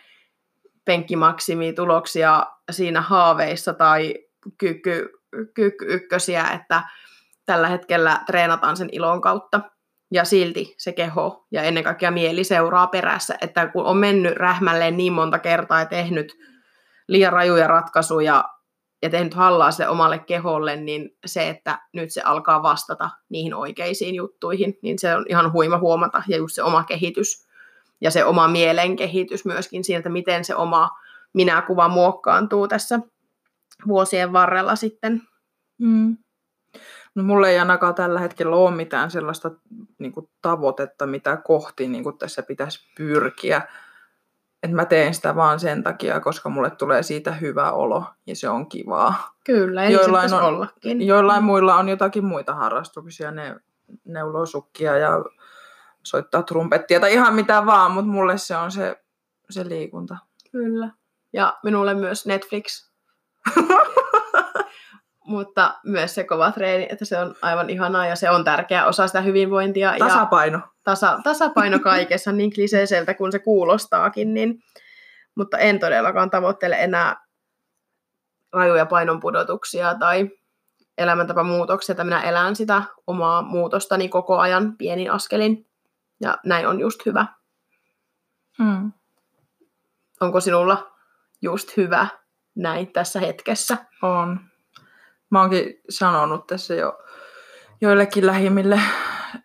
[0.85, 4.15] penkkimaksimituloksia siinä haaveissa tai
[4.57, 5.09] kyky,
[5.53, 6.83] kyky ykkösiä, että
[7.45, 9.61] tällä hetkellä treenataan sen ilon kautta.
[10.11, 14.97] Ja silti se keho ja ennen kaikkea mieli seuraa perässä, että kun on mennyt rähmälleen
[14.97, 16.37] niin monta kertaa ja tehnyt
[17.07, 18.43] liian rajuja ratkaisuja
[19.01, 24.15] ja tehnyt hallaa se omalle keholle, niin se, että nyt se alkaa vastata niihin oikeisiin
[24.15, 26.23] juttuihin, niin se on ihan huima huomata.
[26.27, 27.47] Ja just se oma kehitys
[28.01, 30.89] ja se oma mielen kehitys myöskin siitä, miten se oma
[31.33, 32.99] minäkuva muokkaantuu tässä
[33.87, 35.21] vuosien varrella sitten.
[35.77, 36.17] Mm.
[37.15, 39.51] No mulla ei ainakaan tällä hetkellä ole mitään sellaista
[39.97, 43.61] niin kuin, tavoitetta, mitä kohti niin kuin, tässä pitäisi pyrkiä.
[44.63, 48.49] Et mä teen sitä vaan sen takia, koska mulle tulee siitä hyvä olo ja se
[48.49, 49.33] on kivaa.
[49.45, 51.07] Kyllä, ja Joillain Joillain on, on- ollakin.
[51.07, 53.55] Joillain muilla on jotakin muita harrastuksia, ne
[54.05, 55.09] neuloo sukkia ja
[56.03, 59.01] soittaa trumpettia tai ihan mitä vaan, mutta mulle se on se,
[59.49, 60.17] se liikunta.
[60.51, 60.89] Kyllä.
[61.33, 62.89] Ja minulle myös Netflix.
[65.29, 69.07] Mutta myös se kova treeni, että se on aivan ihanaa ja se on tärkeä osa
[69.07, 69.93] sitä hyvinvointia.
[69.93, 70.59] Ja Tasapaino.
[70.83, 74.59] tasa, tasapaino kaikessa, niin kliseiseltä kuin se kuulostaakin, niin,
[75.35, 77.15] mutta en todellakaan tavoittele enää
[78.53, 80.29] rajuja painonpudotuksia tai
[80.97, 85.65] elämäntapamuutoksia, että minä elän sitä omaa muutostani koko ajan pienin askelin.
[86.21, 87.25] Ja näin on just hyvä.
[88.63, 88.91] Hmm.
[90.21, 90.91] Onko sinulla
[91.41, 92.07] just hyvä
[92.55, 93.77] näin tässä hetkessä?
[94.01, 94.48] On.
[95.29, 97.03] Mä oonkin sanonut tässä jo
[97.81, 98.81] joillekin lähimmille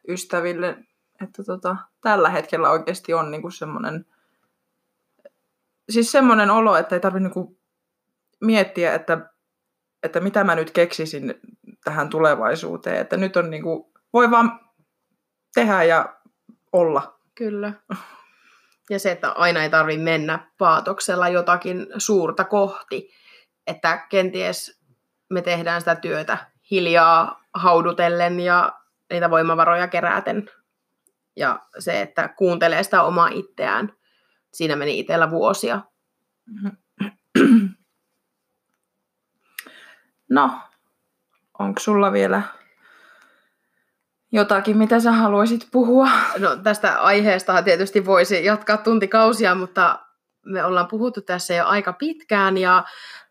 [0.09, 0.77] ystäville,
[1.23, 4.07] että tota, tällä hetkellä oikeasti on niinku semmoinen,
[5.91, 6.13] siis
[6.53, 7.59] olo, että ei tarvitse niinku
[8.41, 9.31] miettiä, että,
[10.03, 11.35] että mitä mä nyt keksisin
[11.85, 13.01] tähän tulevaisuuteen.
[13.01, 14.61] Että nyt on niinku, voi vaan
[15.55, 16.17] tehdä ja
[16.73, 17.19] olla.
[17.35, 17.73] Kyllä.
[18.91, 23.11] Ja se, että aina ei tarvitse mennä paatoksella jotakin suurta kohti,
[23.67, 24.84] että kenties
[25.35, 26.39] me tehdään sitä työtä
[26.71, 28.73] hiljaa haudutellen ja
[29.11, 30.51] niitä voimavaroja keräten.
[31.37, 33.93] Ja se, että kuuntelee sitä omaa itseään,
[34.53, 35.81] siinä meni itsellä vuosia.
[40.31, 40.61] No,
[41.59, 42.43] onko sulla vielä
[44.33, 46.09] jotakin, mitä sä haluaisit puhua?
[46.39, 49.99] No tästä aiheesta tietysti voisi jatkaa tuntikausia, mutta
[50.45, 52.85] me ollaan puhuttu tässä jo aika pitkään ja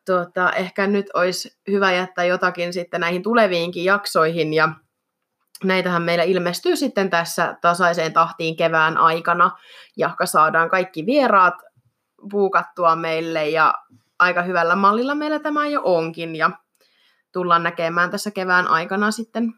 [0.05, 4.69] tuota, ehkä nyt olisi hyvä jättää jotakin sitten näihin tuleviinkin jaksoihin ja
[5.63, 9.51] näitähän meillä ilmestyy sitten tässä tasaiseen tahtiin kevään aikana,
[9.97, 11.53] jahka saadaan kaikki vieraat
[12.31, 13.73] puukattua meille ja
[14.19, 16.35] aika hyvällä mallilla meillä tämä jo onkin.
[16.35, 16.51] Ja
[17.31, 19.53] tullaan näkemään tässä kevään aikana sitten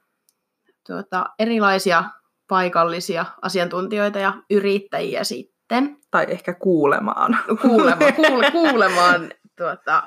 [0.88, 2.04] tuota, erilaisia
[2.48, 5.98] paikallisia asiantuntijoita ja yrittäjiä sitten.
[6.12, 7.38] Tai ehkä kuulemaan.
[7.62, 10.04] kuulema, kuule, kuulemaan tuota,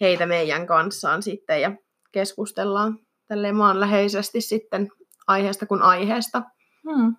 [0.00, 1.72] heitä meidän kanssaan sitten ja
[2.12, 4.92] keskustellaan tälleen maanläheisesti sitten
[5.26, 6.42] aiheesta kuin aiheesta.
[6.82, 7.16] Hmm.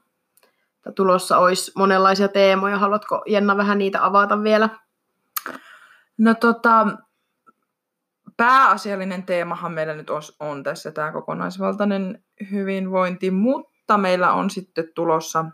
[0.96, 2.78] Tulossa olisi monenlaisia teemoja.
[2.78, 4.70] Haluatko Jenna vähän niitä avata vielä?
[6.18, 6.88] No tota,
[8.38, 10.08] pääasiallinen teemahan meillä nyt
[10.40, 15.46] on tässä tämä kokonaisvaltainen hyvinvointi, mutta meillä on sitten tulossa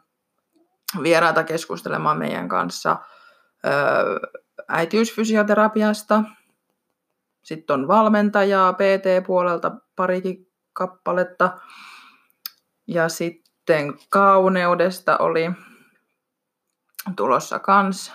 [1.03, 2.97] vieraita keskustelemaan meidän kanssa
[4.67, 6.24] äitiysfysioterapiasta.
[7.43, 11.57] Sitten on valmentajaa PT-puolelta parikin kappaletta.
[12.87, 15.51] Ja sitten kauneudesta oli
[17.15, 18.13] tulossa kans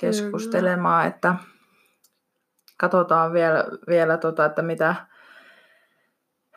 [0.00, 1.16] keskustelemaan, Kyllä.
[1.16, 1.34] että
[2.76, 4.94] katsotaan vielä, vielä tota, että mitä,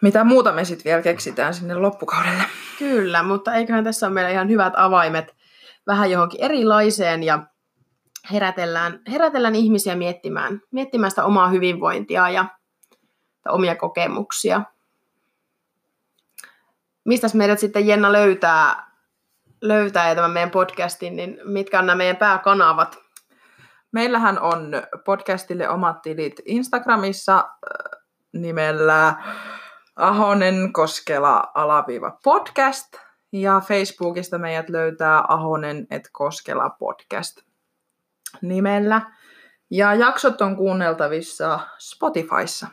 [0.02, 2.44] mitä muuta me sitten vielä keksitään sinne loppukaudelle.
[2.80, 5.36] Kyllä, mutta eiköhän tässä ole meillä ihan hyvät avaimet
[5.88, 7.40] vähän johonkin erilaiseen ja
[8.32, 12.46] herätellään, herätellään ihmisiä miettimään, miettimään sitä omaa hyvinvointia ja
[13.50, 14.62] omia kokemuksia.
[17.06, 18.92] Mistä meidät sitten Jenna löytää,
[19.62, 22.98] löytää ja tämän meidän podcastin, niin mitkä on nämä meidän pääkanavat?
[23.92, 24.72] Meillähän on
[25.06, 28.02] podcastille omat tilit Instagramissa äh,
[28.34, 29.14] nimellä
[29.96, 32.96] Ahonen Koskela alaviiva podcast
[33.32, 37.45] ja Facebookista meidät löytää Ahonen et Koskela podcast
[38.42, 39.02] nimellä.
[39.70, 42.68] Ja jaksot on kuunneltavissa Spotifyssa.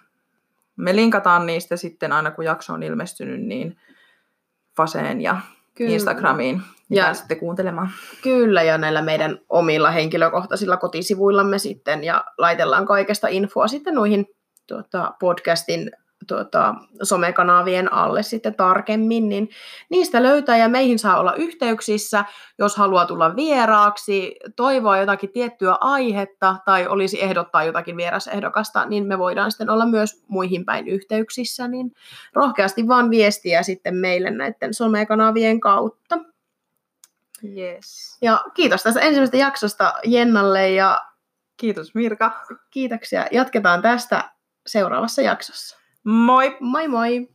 [0.76, 3.76] Me linkataan niistä sitten aina kun jakso on ilmestynyt, niin
[4.76, 5.40] Faseen ja
[5.74, 5.92] Kyllä.
[5.92, 7.88] Instagramiin ja pääsette kuuntelemaan.
[8.22, 14.26] Kyllä, ja näillä meidän omilla henkilökohtaisilla kotisivuillamme sitten, ja laitellaan kaikesta infoa sitten noihin
[14.66, 15.90] tuota, podcastin
[16.26, 19.50] tuota, somekanavien alle sitten tarkemmin, niin
[19.90, 22.24] niistä löytää ja meihin saa olla yhteyksissä,
[22.58, 29.18] jos haluaa tulla vieraaksi, toivoa jotakin tiettyä aihetta tai olisi ehdottaa jotakin vierasehdokasta, niin me
[29.18, 31.92] voidaan sitten olla myös muihin päin yhteyksissä, niin
[32.32, 36.18] rohkeasti vaan viestiä sitten meille näiden somekanavien kautta.
[37.56, 38.18] Yes.
[38.22, 41.02] Ja kiitos tästä ensimmäisestä jaksosta Jennalle ja
[41.56, 42.40] kiitos Mirka.
[42.70, 43.26] Kiitoksia.
[43.30, 44.30] Jatketaan tästä
[44.66, 45.81] seuraavassa jaksossa.
[46.04, 46.56] Moi!
[46.60, 47.31] Moi moi!